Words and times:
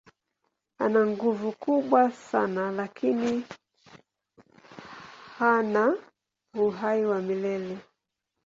Ana 0.83 1.01
nguvu 1.11 1.51
kubwa 1.63 2.11
sana 2.11 2.71
lakini 2.71 3.43
hana 5.37 5.93
uhai 6.55 7.05
wa 7.05 7.21
milele. 7.21 7.77